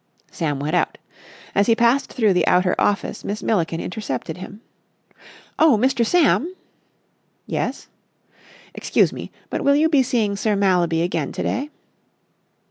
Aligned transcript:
Sam 0.31 0.59
went 0.59 0.75
out. 0.75 0.97
As 1.53 1.67
he 1.67 1.75
passed 1.75 2.11
through 2.11 2.33
the 2.33 2.47
outer 2.47 2.73
office, 2.79 3.23
Miss 3.23 3.43
Milliken 3.43 3.79
intercepted 3.79 4.37
him. 4.37 4.61
"Oh, 5.59 5.77
Mr. 5.79 6.03
Sam!" 6.03 6.55
"Yes?" 7.45 7.87
"Excuse 8.73 9.13
me, 9.13 9.31
but 9.51 9.61
will 9.63 9.75
you 9.75 9.89
be 9.89 10.01
seeing 10.01 10.35
Sir 10.35 10.55
Mallaby 10.55 11.03
again 11.03 11.31
to 11.33 11.43
day?" 11.43 11.69